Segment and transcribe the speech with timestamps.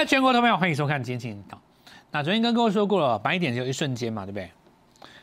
[0.00, 1.60] 来，全国投票，欢迎收看《今天早
[2.10, 4.50] 那昨天跟各位说过了，买点只有一瞬间嘛，对不对？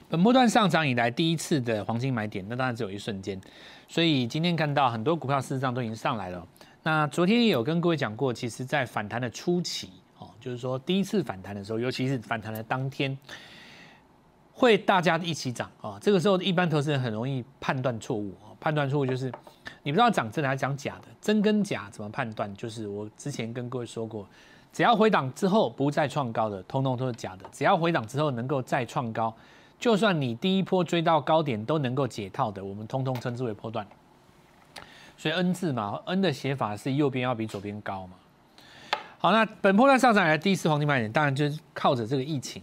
[0.07, 3.41] 本波段上涨以来第一次的黄金买点，那当然只有一瞬间。
[3.87, 6.47] 所以今天看到很多股票事实上都已经上来了。
[6.83, 9.89] 那昨天也有跟各位讲过，其实在反弹的初期，
[10.19, 13.17] 哦，就是说第一次反弹的时候，尤其是反弹的当天，
[14.53, 15.97] 会大家一起涨啊。
[15.99, 19.31] 这个时候一般投资人很容易判断错误哦，判断错误就是
[19.81, 22.53] 你不知道涨真的还是涨假的，真跟假怎么判断？
[22.55, 24.29] 就是我之前跟各位说过。
[24.73, 27.45] 只要回档之后不再创高的，通通都是假的。
[27.51, 29.33] 只要回档之后能够再创高，
[29.79, 33.87] 就算你第一波追到高点都能够解套的，我们通通称之为波段。
[35.17, 38.13] 所以 N 字嘛，N 的写法是右边要比左边高嘛。
[39.17, 42.61] 好，那本波段上涨来第一次黄金买点，当然就是靠着这个疫情。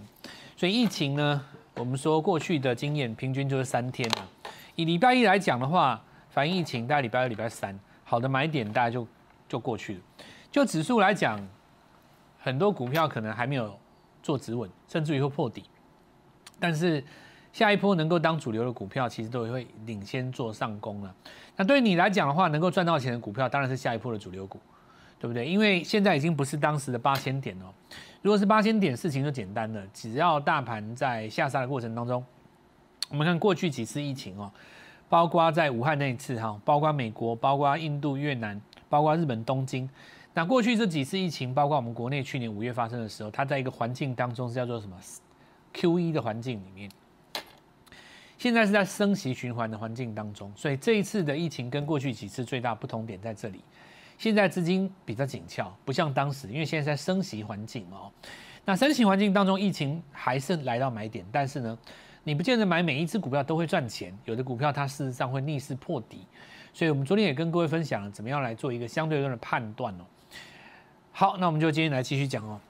[0.57, 1.45] 所以疫情呢，
[1.75, 4.25] 我们说过去的经验平均就是三天嘛。
[4.77, 9.05] 以礼拜一来讲的话，反映疫情，大概礼拜二、礼拜三好的买点大概就
[9.49, 10.01] 就过去了。
[10.53, 11.41] 就指数来讲。
[12.45, 13.75] 很多股票可能还没有
[14.23, 15.65] 做止稳，甚至于会破底，
[16.61, 17.03] 但是
[17.55, 21.15] 下一波能够当主流的股票，其实都会领先做上攻了。
[21.57, 24.61] 那对你来讲的话，能够赚到钱的股票，当然是下一波的主流股，
[25.19, 25.47] 对不对？
[25.47, 27.73] 因为现在已经不是当时的八千点哦。
[28.21, 32.23] 如果是八千点，事情就简单了，只要大盘在下杀的过程当中，
[33.09, 34.53] 我们看过去几次疫情哦，
[35.09, 39.89] 包括在武汉那一次哈，包括美国，包括印度、越南，包括日本东京。
[40.37, 44.99] 那过去这几次疫情，包括我们国内去年五月发生的时候，它在一个环境当中是叫做什么
[45.73, 46.91] Q 一的环境里面，
[48.37, 53.63] 现在是在升息循环的环境当中，所以这一次的疫情跟过去几次最大不同点在这里，
[54.19, 58.11] 现在资金比较紧俏，不像当时，因为现在在升息环境哦。
[58.65, 61.79] 那升息环境当中，疫情还是来到买点，但是呢，
[62.25, 66.27] 你不见得买每一只股票都会赚钱，有的股票它事实上会逆势破底，
[66.73, 70.05] 所以我们昨天也跟各位分享了怎么样来做一个相对论的判断哦。
[71.17, 72.61] 好，那我们就今天来继续讲哦。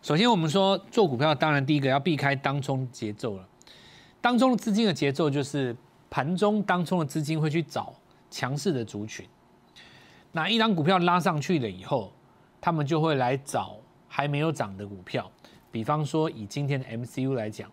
[0.00, 3.44] 首先，我们说做股票，当然第一个要避开当中节奏了。
[4.20, 5.74] 当中的资金的节奏就是
[6.08, 7.92] 盘中当中的资金会去找
[8.30, 9.26] 强势的族群。
[10.30, 12.12] 那一张股票拉上去了以后，
[12.60, 13.74] 他们就会来找
[14.06, 15.28] 还没有涨的股票。
[15.72, 17.68] 比方说，以今天的 MCU 来讲，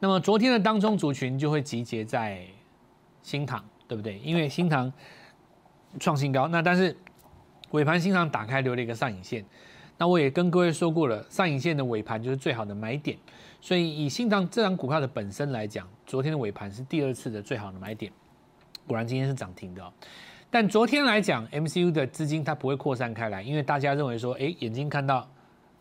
[0.00, 2.44] 那么昨天的当中族群就会集结在
[3.22, 4.18] 新塘，对不对？
[4.18, 4.92] 因为新塘
[6.00, 6.96] 创新高，那但是。
[7.72, 9.44] 尾盘新塘打开留了一个上影线，
[9.98, 13.18] 那我也跟各位说过了，上影线的尾盘就是最好的买点，
[13.60, 18.12] 所以以新塘这张股票的本身来讲，昨天的尾盘是第二次的最好的买点，
[18.86, 19.92] 果然今天是涨停的。
[20.50, 25.26] 但昨天来讲，MCU 的资金它不会扩散开来，因为大家认为说，哎，眼睛看到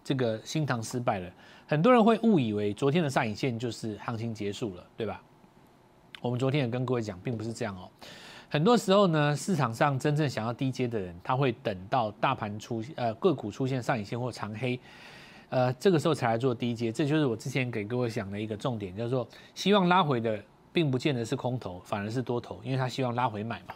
[0.01, 1.29] 这个新塘失败了，
[1.67, 5.21] 很多人会误以为昨天的上影线就是行情结束了，对吧？
[6.21, 7.89] 我们昨天也跟各位讲，并不是这样哦。
[8.51, 14.77] 很多时候呢，市场上真正想要低阶的人，他会等到大盘出呃个股出现上影线或长黑，
[15.47, 16.91] 呃这个时候才来做低阶。
[16.91, 19.25] 这就是我之前给各位讲的一个重点，叫做
[19.55, 20.37] 希望拉回的，
[20.73, 23.73] 并不见得是空头，反而是多头，因为他希望拉回买嘛。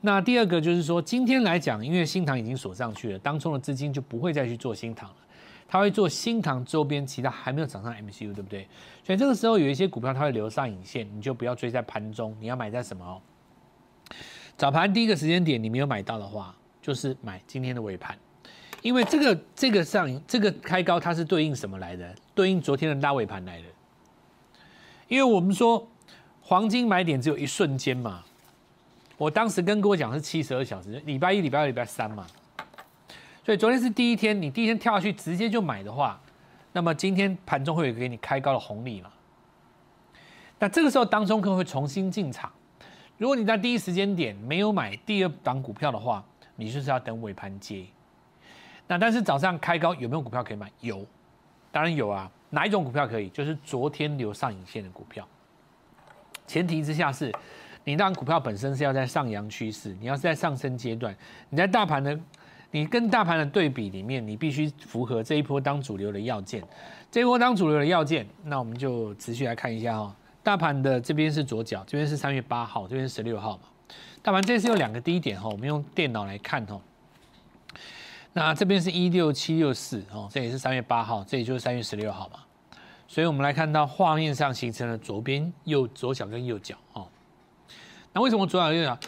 [0.00, 5.16] 那第二个就是说，今天来讲，因为新塘已经锁上去了，当中的资金就不会再去做新塘了，
[5.68, 8.66] 他会做新塘周边其他还没有涨上 MCU，对不对？
[9.04, 13.22] 所以这个时候有一些股票它会留上影线，你就不要追在盘中，你要买在什么？
[14.60, 18.14] 早盘第一个时间点你没有买到的话，就是买今天的尾盘，
[18.82, 22.14] 因为这个这个上这个开高它是对应什么来的？
[22.34, 23.64] 对应昨天的拉尾盘来的。
[25.08, 25.88] 因为我们说
[26.42, 28.22] 黄金买点只有一瞬间嘛，
[29.16, 32.26] 我当时跟各位讲是七十二小时，礼拜一、礼拜二、礼拜三嘛，
[33.42, 36.20] 所以昨天是第一天，你第一天跳下去直接就买的话，
[36.74, 39.10] 那么今天盘中会有给你开高的红利嘛？
[40.58, 42.52] 那这个时候当中可能会重新进场。
[43.20, 46.24] 如果你在第一时间点没有买第二档股票的话，
[46.56, 47.84] 你就是要等尾盘接。
[48.86, 50.72] 那但是早上开高有没有股票可以买？
[50.80, 51.04] 有，
[51.70, 52.32] 当然有啊。
[52.48, 53.28] 哪一种股票可以？
[53.28, 55.28] 就是昨天留上影线的股票。
[56.46, 57.30] 前提之下是，
[57.84, 61.14] 你那股票本身是要在上扬趋势，你要是在上升阶段，
[61.50, 62.18] 你在大盘的，
[62.70, 66.64] 你跟大盘的对比里面，你必须符合这一波当主流的要件。
[67.10, 70.16] 这一波当主流的要件，那我们就持续来看一下哈。
[70.50, 73.62] 大盘的这边是左脚，这边是三月八号，这边是十六号嘛。
[74.20, 76.80] 大盘这次有两个低点哈，我们用电脑来看哈。
[78.32, 82.40] 那这边是一六七六四哦，这也是三月八号，这也就是三月十六号嘛。
[83.06, 87.06] 所以我们来看到画面上形成了左边右左脚跟右脚哦。
[88.12, 88.98] 那为什么左脚右脚？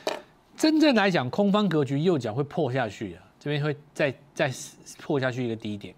[0.56, 4.49] 真正来讲，空方格局右脚会破下去的，这边会再再
[5.00, 5.93] 破下去一个低点。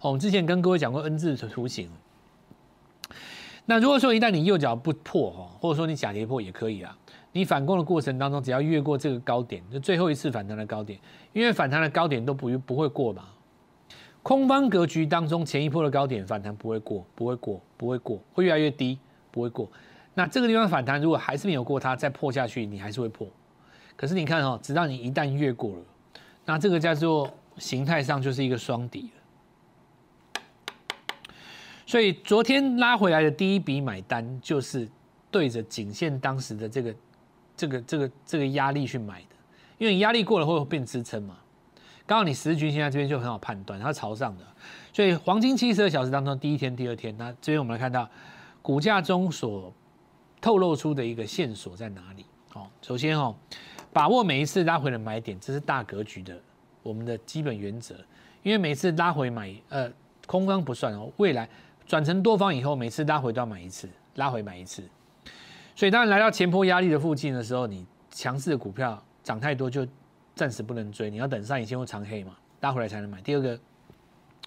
[0.00, 1.90] 哦，我们之前跟各位讲过 N 字图形。
[3.66, 6.96] 那如果说一旦你右脚不破哈，或者说你假跌破也可以啊，
[7.32, 10.98] 你反攻的过程当中，只要越过这个高点，就最后一次反弹的高点，
[11.32, 13.24] 因为反弹的高点都不不会过嘛。
[14.22, 18.98] 空方格局当中，前一波的高点反弹不会过，不会过，不会过，会越来越低，
[19.30, 19.70] 不会过。
[20.14, 23.26] 那这个地方反弹如果还是没有过它，再破下去，你还是会破。
[23.96, 25.82] 可是你看哦，直到你一旦越过了，
[26.44, 29.19] 那这个叫做形态上就是一个双底了。
[31.90, 34.88] 所以昨天拉回来的第一笔买单，就是
[35.28, 36.94] 对着颈线当时的这个、
[37.56, 39.34] 这个、这个、这个压力去买的，
[39.76, 41.36] 因为压力过了会变支撑嘛。
[42.06, 44.44] 刚好你十日均线在这边就很好判断，它是朝上的，
[44.92, 48.08] 所以黄金七十二小时当中第一天、第二天，那这边我们来看到
[48.62, 49.74] 股价中所
[50.40, 52.24] 透露出的一个线索在哪里？
[52.54, 53.34] 哦，首先哦，
[53.92, 56.40] 把握每一次拉回的买点，这是大格局的
[56.84, 57.96] 我们的基本原则。
[58.44, 59.90] 因为每次拉回买，呃，
[60.28, 61.48] 空方不算哦，未来
[61.90, 64.80] 转成多方以后，每次拉回都要买一次，拉回买一次。
[65.74, 69.84] 所以当然来到前坡压力的附近的时候，你强势的股票涨太多就。
[70.32, 73.20] 暂时不能追，你要等上影线或长黑嘛，拉回来才能买。
[73.20, 73.58] 第二个，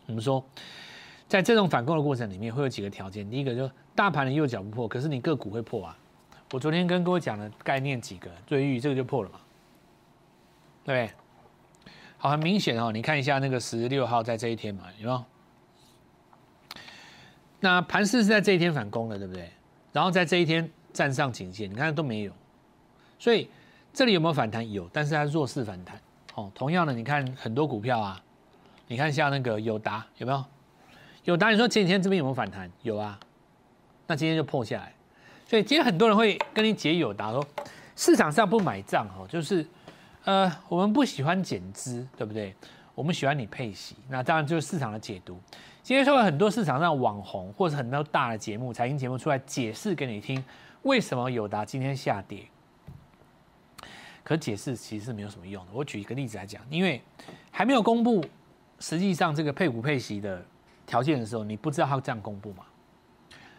[0.07, 0.43] 我们说，
[1.27, 3.29] 在这种反攻的过程里面，会有几个条件。
[3.29, 5.95] 第一个就大盘的右脚不破，可是你个股会破啊。
[6.51, 9.39] 我昨天跟各位讲的概念几个，瑞玉这个就破了嘛，
[10.83, 11.91] 对不对？
[12.17, 15.23] 好，很明显哦，你看一下那个十六号在这一天嘛，有没有？
[17.63, 19.50] 那盘势是在这一天反攻的，对不对？
[19.94, 22.33] 然后在这一天站上颈线，你看都没有，
[23.18, 23.50] 所以。
[23.95, 24.71] 这里有没有反弹？
[24.71, 26.01] 有，但是它弱势反弹。
[26.33, 28.19] 哦，同样的，你看很多股票啊，
[28.88, 30.44] 你看像那个友达有没有？
[31.25, 32.68] 友达，你说前几天这边有没有反弹？
[32.81, 33.19] 有啊，
[34.07, 34.92] 那今天就破下来。
[35.48, 37.45] 所以今天很多人会跟你解友达说，
[37.95, 39.63] 市场上不买账哦，就是
[40.24, 42.56] 呃，我们不喜欢减资，对不对？
[42.95, 43.95] 我们喜欢你配息。
[44.10, 45.39] 那当然就是市场的解读。
[45.83, 50.41] 今天说了很多市场上网红或者很多大的节目、财经节目出来解释给你听，
[50.83, 52.45] 为什么友达今天下跌？
[54.24, 55.71] 可解释其实是没有什么用的。
[55.74, 57.01] 我举一个例子来讲，因为
[57.51, 58.24] 还没有公布
[58.80, 60.41] 实际上这个配股配息的
[60.88, 62.63] 条件的时候，你不知道它这样公布嘛？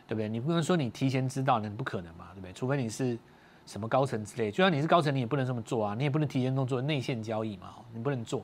[0.09, 0.27] 对不对？
[0.27, 2.29] 你不能说你提前知道，那不可能嘛？
[2.32, 2.55] 对不对？
[2.55, 3.19] 除非你是
[3.67, 5.94] 什么高层之类，就算你是高层，你也不能这么做啊！
[5.94, 7.75] 你也不能提前动作内线交易嘛？
[7.93, 8.43] 你不能做。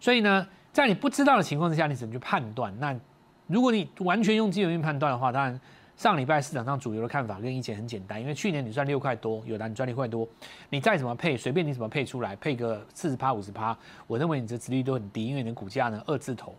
[0.00, 2.74] 所以呢，在你不知道的情况之下，你怎么去判断。
[2.80, 2.98] 那
[3.46, 5.60] 如果你完全用基本面判断的话，当然。
[5.94, 10.26] 上礼拜市场上主流的看法跟以前很简单，因为去年你赚六块多，有的你赚六块多，
[10.70, 13.76] 你再怎么配，随便你怎么配出来，配个四十趴五十趴，
[14.06, 16.56] 我认为你的值率都很低，因为你的股价呢二字头，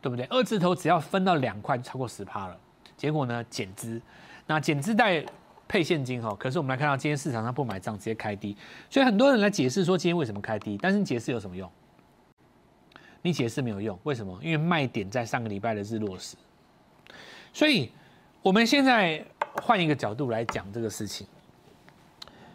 [0.00, 0.24] 对不对？
[0.26, 2.56] 二字头只要分到两块超过十趴了，
[2.96, 4.00] 结果呢减资，
[4.46, 5.22] 那减资带
[5.66, 8.56] 配现金哈，可是我们来看到今天市场上不买账直接开低，
[8.88, 11.68] 所以很多人来解释说今天为什么开低，但是解释有什么用？
[13.22, 14.38] 你解释没有用，为什么？
[14.42, 16.36] 因为卖点在上个礼拜的日落时。
[17.52, 17.90] 所以，
[18.42, 19.24] 我们现在
[19.62, 21.26] 换一个角度来讲这个事情。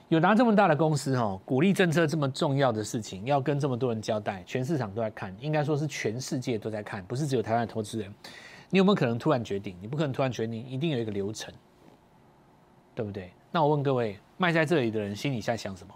[0.10, 8.14] 有拿这么大的公司哈，鼓励政策这么重要的事情，要跟这么多人交代，全市场都在看，应该说是全世界都在看，不是只有台湾的投资人。
[8.70, 9.76] 你有没有可能突然决定？
[9.82, 11.52] 你不可能突然决定，一定有一个流程，
[12.94, 13.32] 对不对？
[13.52, 15.94] 那我问各位，卖在这里的人心里在想什么？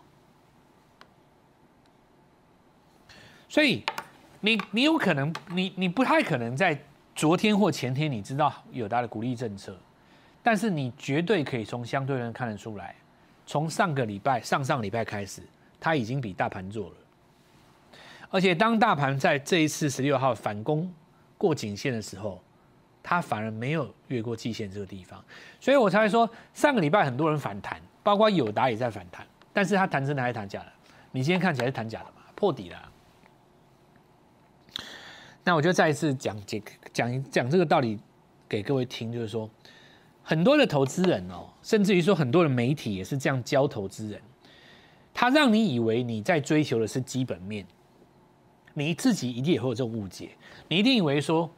[3.47, 3.83] 所以，
[4.41, 6.79] 你你有可能，你你不太可能在。
[7.15, 9.75] 昨天或前天，你知道有达的鼓励政策，
[10.43, 12.93] 但是你绝对可以从相对论看得出来，
[13.43, 15.41] 从上个礼拜、上上礼拜开始，
[15.79, 16.95] 它已经比大盘弱了。
[18.29, 20.93] 而且当大盘在这一次十六号反攻
[21.39, 22.39] 过颈线的时候，
[23.01, 25.25] 它反而没有越过季线这个地方，
[25.59, 30.71] 所以我才会说上个礼拜很多人反弹，包括友达也在反弹，但是它弹真的还是弹假的？
[31.11, 32.21] 你今天看起来是弹假的嘛？
[32.35, 32.91] 破底了。
[35.47, 36.61] 那我就再一次讲解
[36.91, 37.97] 讲讲这个道理
[38.49, 39.49] 给各位听，就是说，
[40.21, 44.21] 很多的投资人哦，甚至于说很多的媒体也是这样教投资人，
[45.13, 47.65] 他让你以为你在追求的是基本面，
[48.73, 50.31] 你自己一定也会有这种误解，
[50.67, 51.49] 你一定以为说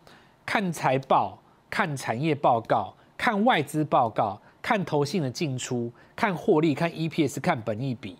[0.45, 8.15] 看财报、看产业报告、看外资报告、看投信的进出、看获利、看 EPS、看本益比、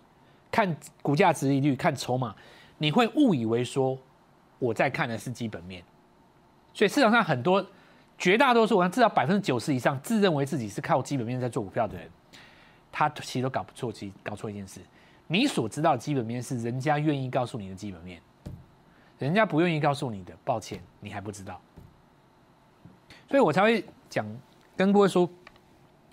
[0.50, 2.34] 看股价值利率、看筹码，
[2.78, 3.96] 你会误以为说。
[4.60, 5.82] 我在看的是基本面，
[6.72, 7.66] 所以市场上很多
[8.16, 12.08] 绝大多数，我至少百分之九十以上自认为自己是靠基本面在做股票的人，
[12.92, 14.80] 他其实都搞不错，其实搞错一件事。
[15.26, 18.20] 你所知道的基本面是人家愿意告诉你的基本面，
[19.18, 21.60] 人家不愿意告诉你的，抱歉，你还不知道。
[23.28, 24.26] 所以我才会讲，
[24.76, 25.26] 跟各位说，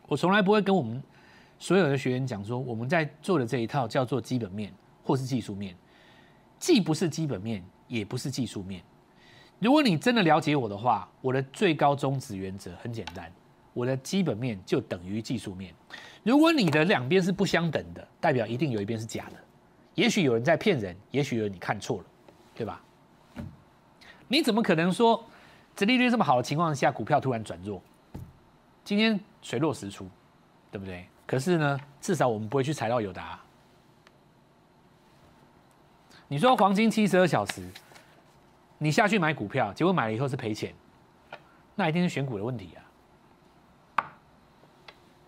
[0.07, 1.03] 我从来不会跟我们
[1.59, 4.71] 所有的学员讲说，我们在做的这一套叫做基本面
[5.03, 5.75] 或是技术面，
[6.59, 7.61] 既不是基本面。
[7.87, 8.81] 也不是技术面。
[9.59, 13.31] 如果你真的了解我的话，我的最高宗旨原则很简单：
[13.73, 15.73] 我的基本面就等于技术面。
[16.23, 19.37] 如果你的两边是不相等的，代表一定有一边是假的。
[19.95, 22.05] 也许有人在骗人，也许有你看错了，
[22.53, 22.81] 对吧？
[24.27, 25.23] 你怎么可能说，
[25.75, 27.81] 殖利率这么好的情况下，股票突然转弱？
[28.83, 30.07] 今天水落石出，
[30.71, 31.07] 对不对？
[31.25, 33.39] 可是呢，至少我们不会去踩到友达。
[36.29, 37.65] 你说黄金七十二小时，
[38.77, 40.73] 你下去买股票，结果买了以后是赔钱，
[41.75, 42.71] 那一定是选股的问题
[43.95, 44.03] 啊，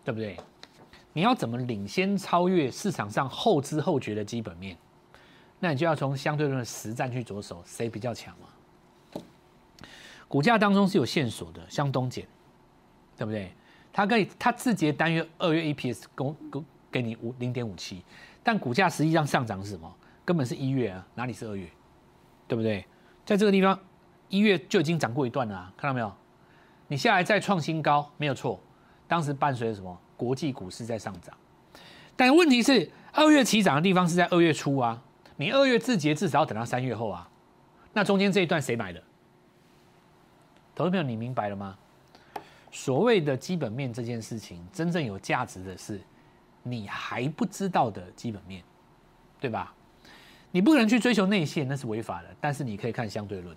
[0.03, 0.37] 对不对？
[1.13, 4.77] 你要怎么领先超越市场上后知后觉的基本面？
[5.59, 9.21] 那你就要从相对论的实战去着手，谁比较强嘛？
[10.27, 12.23] 股价当中是有线索的，像东碱，
[13.17, 13.51] 对不对？
[13.91, 18.03] 它可以它字节单月二月 EPS 公公给你五零点五七，
[18.43, 19.95] 但股价实际上上涨是什么？
[20.29, 21.67] 根本是一月啊，哪里是二月？
[22.47, 22.85] 对不对？
[23.25, 23.79] 在这个地方，
[24.27, 26.13] 一月就已经涨过一段了，看到没有？
[26.87, 28.59] 你下来再创新高，没有错。
[29.07, 29.99] 当时伴随着什么？
[30.15, 31.35] 国际股市在上涨，
[32.15, 35.01] 但问题是二月起涨的地方是在二月初啊，
[35.35, 37.27] 你二月字节至少要等到三月后啊，
[37.91, 39.01] 那中间这一段谁买的？
[40.75, 41.75] 投资朋友，你明白了吗？
[42.69, 45.99] 所谓的基本面这件事情，真正有价值的是
[46.61, 48.63] 你还不知道的基本面，
[49.39, 49.73] 对吧？
[50.51, 52.27] 你不可能去追求内线，那是违法的。
[52.41, 53.55] 但是你可以看相对论，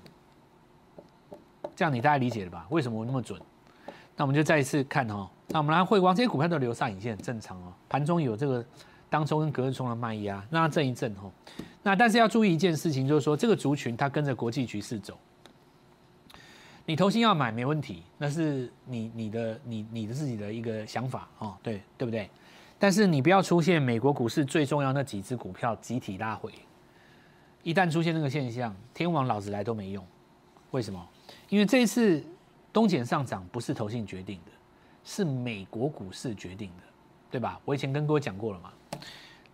[1.75, 2.67] 这样你大概理解了吧？
[2.71, 3.41] 为什么我那么准？
[4.17, 5.31] 那我们就再一次看哈。
[5.49, 7.73] 那我们来汇光，这些股票都留上影线，很正常哦。
[7.89, 8.65] 盘中有这个
[9.09, 11.31] 当中跟隔日冲的卖压，让它震一震哈。
[11.83, 15.19] 那但是要注意一件事情，就是说这个族群它跟着国际局势走。
[16.85, 22.29] 你投心要买没问题，那是你你的你你的自己的一个想法哦，对对不对？
[22.79, 26.53] 但是你不要出现美国股市最重要那几只股票集体拉回，
[27.63, 30.05] 一旦出现那个现象，天王老子来都没用。
[30.71, 31.09] 为什么？
[31.49, 32.25] 因为这一次
[32.73, 34.53] 东碱上涨不是投信决定的。
[35.05, 36.83] 是美国股市决定的，
[37.29, 37.61] 对吧？
[37.65, 38.73] 我以前跟各位讲过了嘛，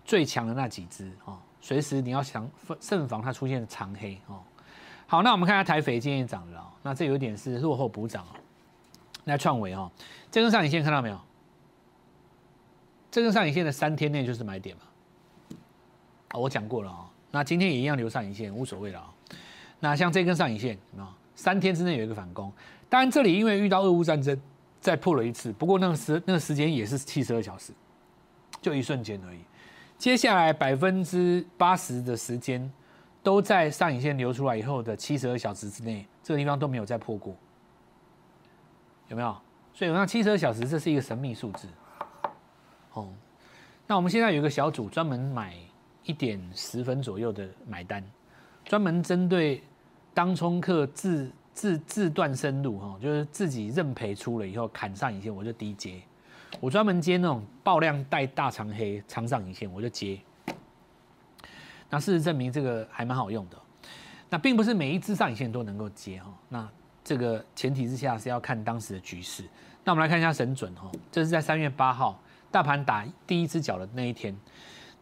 [0.04, 2.46] 最强的那几只哦，随时你要想
[2.80, 4.42] 慎防它出现长黑哦。
[5.06, 8.36] 好，那我们看下台肥今天涨了哦，那这有点是落后补涨哦。
[9.24, 9.90] 那创维哦，
[10.30, 11.18] 这根上影线看到没有？
[13.10, 14.82] 这根上影线的三天内就是买点嘛。
[16.32, 17.07] 哦，我讲过了哦。
[17.30, 19.14] 那今天也一样留上影线，无所谓了啊。
[19.80, 22.52] 那像这根上影线啊，三天之内有一个反攻，
[22.88, 24.40] 当然这里因为遇到俄乌战争。
[24.80, 27.72] 再破了一次，不过那个时那个时间也是七十二小时，
[28.62, 29.40] 就一瞬间而已。
[29.98, 32.72] 接下来百分之八十的时间
[33.20, 37.34] 都在上影线流出来以后的七十二小时之内，这个地方都没有再破过，
[39.08, 39.36] 有没有？
[39.74, 41.66] 所以那七十二小时这是一个神秘数字。
[42.92, 43.08] 哦，
[43.84, 45.56] 那我们现在有一个小组专门买
[46.08, 48.02] 一点十分左右的买单，
[48.64, 49.62] 专门针对
[50.12, 51.30] 当冲客自。
[51.58, 56.00] 自自断生路哈，就是自己认赔出了以后砍上影线，我就低接。
[56.60, 60.16] 我专门接那种爆量带大长黑长上影线，我就接。
[61.90, 63.58] 那事实证明这个还蛮好用的。
[64.30, 66.32] 那并不是每一只上影线都能够接哈。
[66.48, 66.68] 那
[67.02, 69.42] 这个前提之下是要看当时的局势。
[69.82, 72.22] 那我们来看一下神准哈，这是在三月八号
[72.52, 74.32] 大盘打第一只脚的那一天，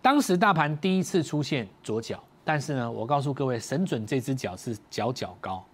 [0.01, 5.65] 当时大盘第一次出现左脚，但是呢，我告诉各位，神准这只脚是脚脚高。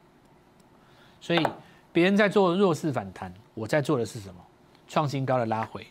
[1.21, 1.47] 所以
[1.93, 4.41] 别人在做弱势反弹，我在做的是什么？
[4.89, 5.87] 创新高的拉回。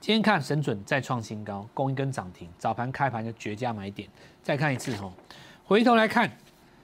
[0.00, 4.08] 今天看神准再创新高，攻一根涨停，早盘开盘就绝佳买点。
[4.42, 5.12] 再看一次哦，
[5.64, 6.30] 回头来看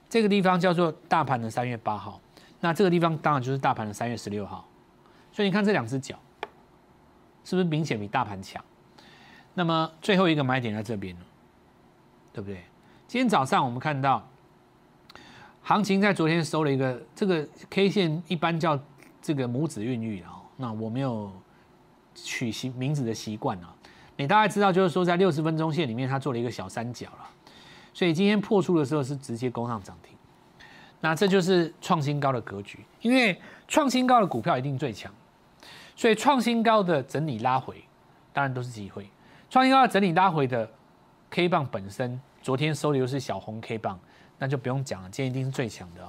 [0.09, 2.21] 这个地方叫做大盘的三月八号，
[2.61, 4.65] 那这个地方当然就是大盘的三月十六号。
[5.33, 6.17] 所以你看这两只脚，
[7.43, 8.63] 是不是明显比大盘强？
[9.59, 11.21] 那么最后一个买点在这边了，
[12.31, 12.63] 对不对？
[13.09, 14.25] 今天早上我们看到。
[15.61, 18.79] 行情在昨天收了一个，这个 K 线一般叫
[19.21, 21.29] 这个拇指孕育啊，那我没有
[22.15, 23.75] 取习名字的习惯啊。
[24.15, 27.29] 你大概知道，就是说在六十分钟线里面，它做了一个小三角了，
[27.93, 30.15] 所以今天破出的时候是直接攻上涨停。
[31.01, 33.37] 那这就是创新高的格局，因为
[33.67, 35.13] 创新高的股票一定最强，
[35.97, 37.83] 所以创新高的整理拉回，
[38.31, 39.09] 当然都是机会。
[39.49, 40.69] 创新高整理拉回的
[41.29, 43.99] K 棒本身，昨天收的又是小红 K 棒。
[44.41, 46.01] 那就不用讲了，今天一定是最强的。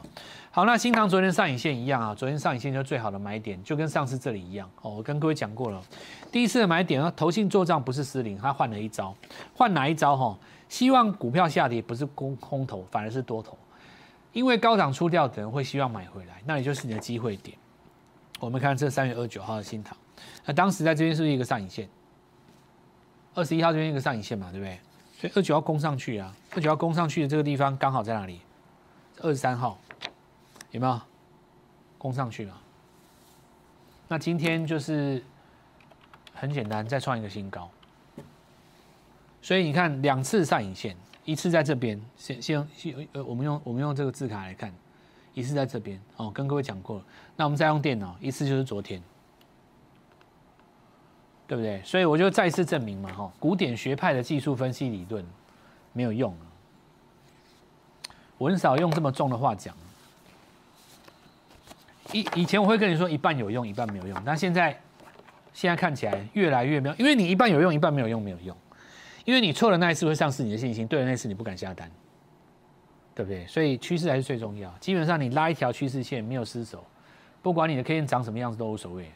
[0.53, 4.91] 好，那新塘昨天上影线一样啊，昨天上影线就最好的买点，就跟上次这里一样哦。
[4.93, 5.83] 我跟各位讲过了，
[6.31, 9.13] 第一次的买点啊，投信做账不是失灵，他换了一招，
[9.53, 10.39] 换哪一招哈？
[10.69, 13.59] 希望股票下跌不是空空头，反而是多头，
[14.33, 17.59] 因为高涨出掉的人会希望买回来，那也就是你的机会点。
[18.39, 19.97] 我们看这三月二十九号的新塘，
[20.45, 21.89] 那当时在这边是不是一个上影线？
[23.35, 24.79] 二十一号这边一个上影线嘛，对不对？
[25.21, 28.41] 所以二九要攻上去啊，二九要攻上去的这个地方刚好在哪里？
[29.23, 29.79] 二十三号
[30.71, 31.01] 有没有
[31.99, 32.61] 攻上去了？
[34.09, 35.23] 那今天就是
[36.33, 37.71] 很简单，再创一个新高。
[39.43, 42.69] 所以你看两次上影线，一次在这边，先先
[43.13, 44.73] 呃，我们用我们用这个字卡来看，
[45.35, 47.05] 一次在这边哦，跟各位讲过了。
[47.37, 49.03] 那我们再用电脑，一次就是昨天，
[51.51, 51.83] 对不对？
[51.83, 55.27] 所以我就再次证明嘛，哈，古典学派的技术分析理论
[55.93, 56.33] 没有用
[58.39, 59.75] 我很少用这么重的话讲。
[62.13, 64.81] 以以前我会跟你说一半有用，一半没有用，但现在
[65.53, 68.57] 现在看起来越来越没有，因为你一半有用，一半没有用，没有用。
[69.25, 71.91] 因为你错了那一次会丧失你的信心，对了那次你不敢下单，
[73.13, 73.45] 对不对？
[73.49, 74.73] 所以趋势还是最重要。
[74.79, 76.85] 基本上你拉一条趋势线没有失手，
[77.43, 79.11] 不管你的 K 线长什么样子都无所谓。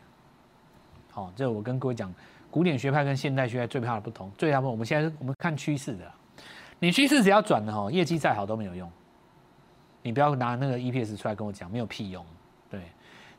[1.14, 2.12] 好，这我跟各位讲，
[2.50, 4.72] 古典学派跟现代学派最怕的不同，最大不同。
[4.72, 6.10] 我们现在我们看趋势的，
[6.80, 8.90] 你趋势只要转了哈，业绩再好都没有用。
[10.02, 12.26] 你不要拿那个 EPS 出来跟我讲，没有屁用。
[12.68, 12.80] 对，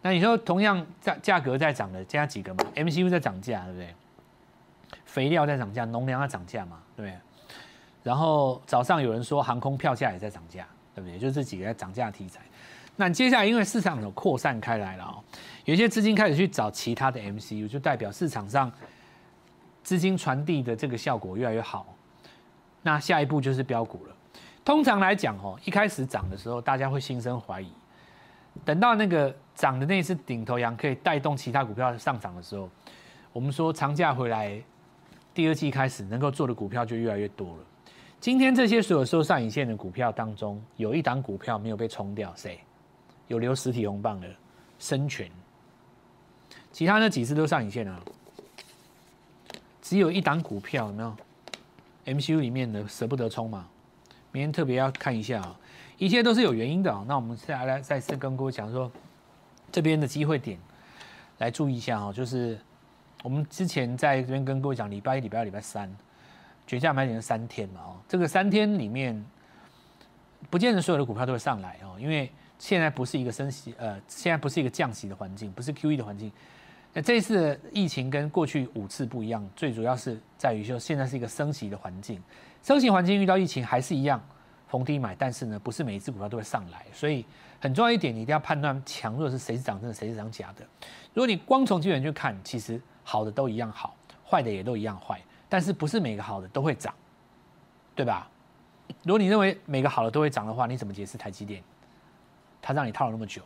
[0.01, 3.93] 那你说同样价价格在涨的，加几个嘛？MCU 在涨价，对不对？
[5.03, 7.19] 肥料在涨价，农粮在涨价嘛，对不对？
[8.03, 10.65] 然后早上有人说航空票价也在涨价，
[10.95, 11.19] 对不对？
[11.19, 12.39] 就这几个在涨价题材。
[12.95, 15.23] 那接下来因为市场有扩散开来了哦，
[15.65, 18.71] 有些资金开始去找其他的 MCU，就代表市场上
[19.83, 21.85] 资金传递的这个效果越来越好。
[22.81, 24.15] 那下一步就是标股了。
[24.63, 27.71] 通常来讲哦，一开始涨的时候，大家会心生怀疑。
[28.63, 32.69] 等到那个涨的那次顶头羊可以带动其他股票上涨的时候，
[33.33, 34.61] 我们说长假回来。
[35.33, 37.63] 第二季开始能够做的股票就越来越多了。
[38.21, 42.57] 今天这些所有收上影线的股票当中，有一档股票没有被冲掉，谁？
[43.27, 44.27] 有留实体红棒的
[44.79, 45.29] 深全。
[46.71, 48.01] 其他那几次都上影线啊，
[49.81, 51.15] 只有一档股票有没有
[52.05, 53.67] ？MCU 里面的舍不得冲嘛？
[54.31, 55.59] 明天特别要看一下啊，
[55.97, 57.03] 一切都是有原因的啊。
[57.07, 58.91] 那我们再来再次跟各位讲说，
[59.71, 60.59] 这边的机会点
[61.37, 62.59] 来注意一下啊，就是。
[63.23, 65.91] 我们之前在这边跟各位讲，礼拜一、礼拜二、礼拜三，
[66.67, 67.81] 绝价买点是三天嘛？
[67.81, 69.25] 哦，这个三天里面，
[70.51, 76.31] 不见得所有的股票都会上来哦，因为现在不是一个升息，呃，现在不是一个降息的环境，不是 Q E 的环境。
[76.93, 82.21] 那这次疫情跟过去五次不一样，最主要是在于说现在是一个升息的环境，
[82.63, 84.21] 升息环境遇到疫情还是一样
[84.67, 87.25] 逢低买，但是呢，不是每一只股票都会上来，所以
[87.59, 90.65] 很重要一点，你一定要判断强弱是谁是涨真的，谁是涨假的。
[91.13, 92.81] 如果你光从基本去看，其实。
[93.07, 93.95] 好的都一样好，
[94.27, 96.91] 坏的也都一样坏，但是不是每个好的都会涨，
[97.93, 98.27] 对吧？
[99.03, 101.61] 如果你认为每个好的都会涨的话，你怎么解释台积电？
[102.65, 103.43] 它让你套了那么久，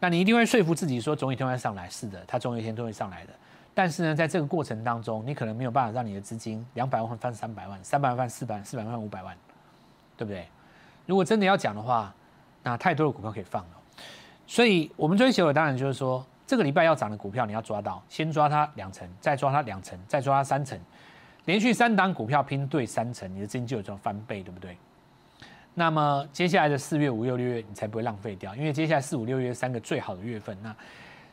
[0.00, 1.88] 那你一定会说服自己说总有一天会上来。
[1.88, 3.32] 是的，它总有一天都会上来的。
[3.72, 9.36] 但是呢，在这个过程当中，你可能没有办法让你的资金两百万翻三百万，三百万翻四百，四百万五百万，
[10.16, 10.48] 对不对？
[11.06, 12.12] 如果真的要讲的话，
[12.62, 13.70] 那太多的股票可以放了。
[14.46, 16.26] 所以我们追求的当然就是说。
[16.44, 20.78] 这个礼拜要涨的股票，你要抓到，先抓它两成，再抓它两成，再抓它三成，
[21.46, 24.76] 连续三档股票拼对三成，你的资金就有这种翻倍，对不对？
[25.74, 30.76] 那么接下来的四月、五月、六月，你才不会浪费掉，因为接下来四五六月三个最好的月份，那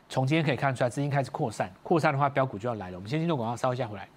[0.08, 2.96] 从今天可以看出来，资金开始扩散，扩散的话，标股就要来了。
[2.96, 4.08] 我们先进入广告，稍一下回来。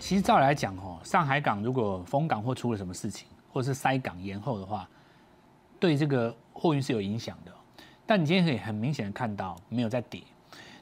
[0.00, 4.88] 其实照来讲，哦，上海港如果封港或出了什么事情，或者是塞港延后的话，
[5.78, 7.52] 对这个货运是有影响的。
[8.04, 10.20] 但你今天可以很明显的看到，没有在跌。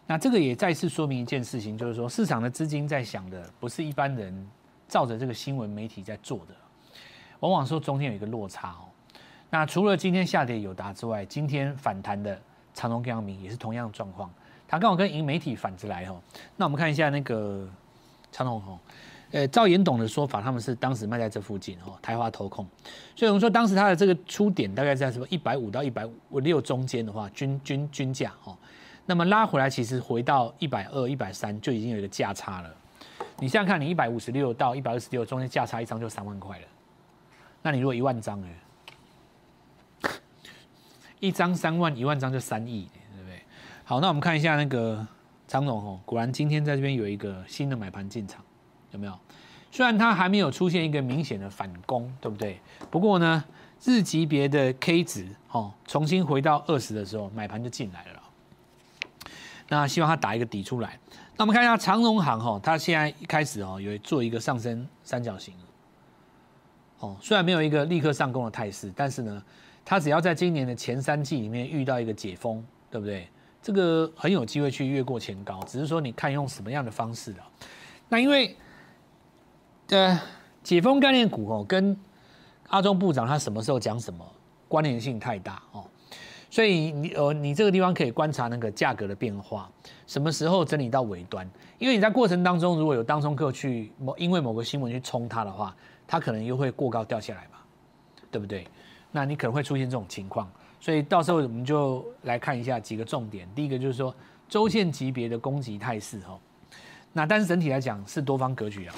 [0.09, 4.49] 那这个也再次说明一件事情，就是说市场的资金在想的不是一般人
[4.88, 6.55] 照着这个新闻媒体在做的，
[7.40, 8.88] 往往说中间有一个落差哦。
[9.51, 12.40] 那除了今天下跌有达之外，今天反弹的
[12.73, 14.33] 长隆、阳明也是同样的状况，
[14.66, 16.18] 它刚好跟银媒体反着来哦。
[16.57, 17.68] 那我们看一下那个
[18.33, 18.79] 长隆哦。
[19.31, 22.66] 呃，赵延董的说法，他们是当时卖在这附近哦，台华投控，
[23.14, 28.57] 所以我们说当时它的这个出点大概在什么一百五到一百五六中间的话，均均均价哦，
[29.09, 32.71] 那么拉回来其实回到一百二、一百三就已经有一个价差了。
[33.38, 36.66] 你想想看，你一百五十六到一百二十六中间价差一张就三万块了，
[37.62, 38.38] 那你如果一万张
[40.03, 40.11] 哎，
[41.21, 43.40] 一张三万，一万张就三亿，对不对？
[43.83, 45.07] 好，那我们看一下那个
[45.47, 48.44] 张总哦，果然今天在这边有一个新的买盘进场。
[48.90, 49.18] 有没有？
[49.71, 52.61] 虽然它还没有出现一个明显的反攻，对不对？
[52.90, 53.42] 不过呢，
[53.83, 58.23] 日级别的 K 值哦，重新回到二十的时候，买盘就进来了。
[59.68, 60.98] 那希望它打一个底出来。
[61.37, 65.54] 那我们看一下长荣行哈，它现在一开始哦，有做一个上升三角形。
[66.98, 69.42] 哦，虽然没有一个立刻上攻的态势，但是呢，
[69.85, 73.28] 它只要在今年的前三季里面遇到一个解封，对不对？
[73.62, 77.44] 这个很有机会去越过前高，只是说你看用什么样的方式了？
[78.09, 78.57] 那因为。
[79.90, 80.20] 呃，
[80.62, 81.98] 解封概念股哦，跟
[82.68, 84.22] 阿中部长他什么时候讲什么
[84.68, 85.83] 关联性太大哦，
[86.51, 89.71] 所以你呃你这个地方可以观察那个价格的变化，
[90.07, 91.49] 什么时候整理到尾端？
[91.79, 97.59] 因为你在过程当中如果有当中客去某因为某个新闻去冲它的话，它可能又会过高掉下来嘛，
[98.31, 98.67] 对不对？
[99.13, 103.49] 那你可能会出现这种情况，所以到时候我们就来看一下几个重点。
[103.55, 104.15] 第一个就是说
[104.49, 106.39] 周线级别的攻击态势哈，
[107.13, 108.95] 那但是整体来讲是多方格局啊。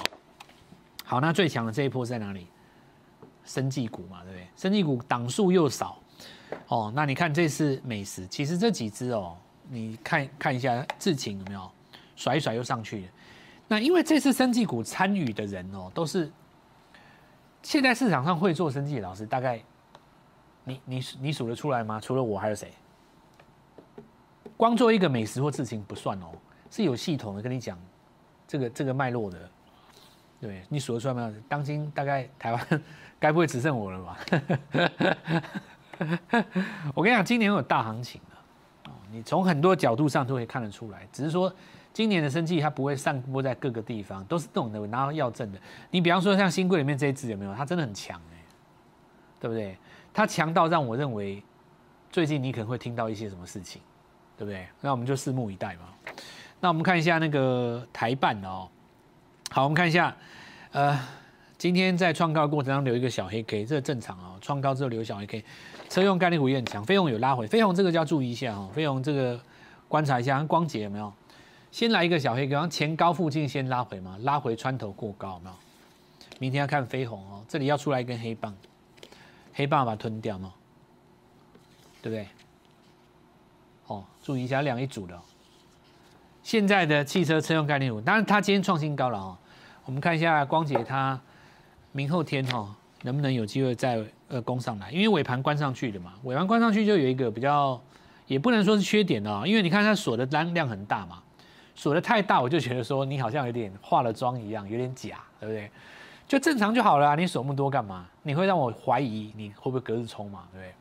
[1.03, 2.47] 好，那最强的这一波在哪里？
[3.43, 4.47] 生技股嘛，对不对？
[4.55, 5.97] 生技股档数又少
[6.71, 6.91] 哦。
[6.95, 9.37] 那你看这次美食，其实这几只哦，
[9.69, 11.69] 你看看一下智勤有没有
[12.15, 13.07] 甩一甩又上去了。
[13.67, 16.31] 那因为这次生技股参与的人哦，都是
[17.61, 19.61] 现在市场上会做生技的老师，大概。
[20.63, 21.99] 你你你数得出来吗？
[21.99, 22.71] 除了我还有谁？
[24.55, 26.27] 光做一个美食或事情不算哦，
[26.69, 27.75] 是有系统的跟你讲
[28.47, 29.49] 这个这个脉络的。
[30.39, 31.33] 对你数得出来吗？
[31.49, 32.83] 当今大概台湾
[33.19, 34.17] 该不会只剩我了吧？
[36.95, 38.19] 我跟你讲，今年有大行情
[38.85, 41.07] 哦，你从很多角度上都可以看得出来。
[41.11, 41.53] 只是说
[41.93, 45.59] 今年的生计它不会散播在各个地方，都是懂的拿到要证的。
[45.89, 47.53] 你比方说像新贵里面这一支有没有？
[47.53, 48.37] 它真的很强哎，
[49.39, 49.77] 对不对？
[50.13, 51.43] 它强到让我认为，
[52.11, 53.81] 最近你可能会听到一些什么事情，
[54.37, 54.67] 对不对？
[54.81, 55.81] 那我们就拭目以待嘛。
[56.59, 58.67] 那我们看一下那个台办哦。
[59.49, 60.15] 好，我们看一下，
[60.71, 60.99] 呃，
[61.61, 64.35] 今天在创高过程当中留一个小黑 K，这正常哦。
[64.41, 65.45] 创高之后留小黑 K，
[65.89, 68.67] 车用概念股也很强，飞鸿有拉回，飞鸿这个就要注意一下哦。
[68.73, 69.39] 飞鸿这个
[69.87, 71.13] 观察一下，光捷有没有？
[71.69, 75.55] 先来一个小黑 K，前高附近先拉回嘛，拉回穿头过高，有没有？
[76.39, 78.55] 明天要看飞鸿哦，这里要出来一根黑棒。
[79.53, 80.51] 黑棒把它吞掉吗？
[82.01, 82.27] 对不对？
[83.85, 85.15] 哦，注意一下，两一组的。
[86.41, 89.37] 现在的汽车车用概念股，当然它今天创新高了哦。
[89.85, 91.21] 我们看一下光姐它
[91.91, 94.91] 明后天哈能不能有机会再呃攻上来？
[94.91, 97.79] 因为尾盘关上去的嘛，尾盘关上去就有一个比较，
[98.27, 101.21] 也不能说是缺点哦，因为你看它锁的单量很大嘛，
[101.75, 105.69] 锁的太大，我就觉得说你好像有点化了妆一样，有点假，对不对？
[106.27, 107.15] 就正常就好了啊！
[107.15, 108.07] 你锁那么多干嘛？
[108.23, 110.47] 你会让我怀疑你会不会隔日冲嘛？
[110.53, 110.73] 对不对？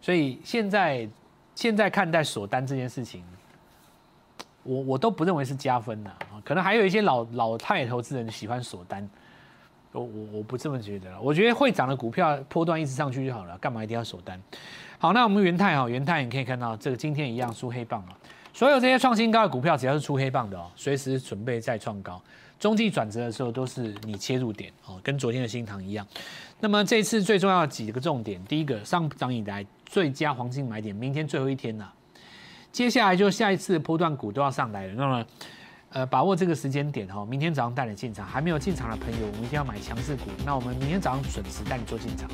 [0.00, 1.06] 所以现在
[1.54, 3.22] 现在看待锁单这件事情，
[4.62, 6.40] 我我都不认为是加分的啊。
[6.42, 9.06] 可能还有一些老老太投资人喜欢锁单，
[9.94, 11.08] 我我我不这么觉得。
[11.20, 14.40] 我觉得会涨的股票波段一直上去就好了，干嘛一定要锁单？
[14.98, 18.18] 好，那我们元泰哈，元泰你可以看到这个今天一样出黑棒啊。
[18.52, 22.20] 所有这些创新高的股票，只要是出黑棒的哦，随时准备再创高。
[22.58, 26.06] 中继转折的时候都是你切入点哦，跟昨天的新塘一样。
[26.60, 31.92] 那么这次最重要的几个重点，第一个上涨以来最佳黄金买点，明天最后一天了。
[32.72, 35.24] 接下来就下一次波段股都要上来了，那么
[35.94, 38.26] 呃把握这个时间点哈，明天早上带你进场。
[38.26, 40.24] 还没有进场的朋友，我们一定要买强势股。
[40.44, 42.28] 那我们明天早上准时带你做进场。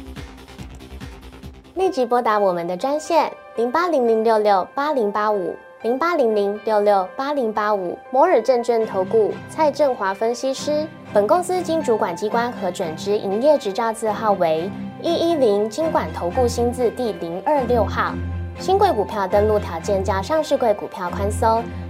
[1.75, 5.55] 立即拨打我们的专线零八零零六六八零八五。
[5.83, 14.71] 零八零零六六八零八五摩尔证券投顾蔡振华分析师，本公司经主管机关核准之营业执照字号为
[15.01, 18.13] 一一零金管投顾新字第零二六号。
[18.59, 21.65] 新贵股票登录条件较上市贵股票宽松，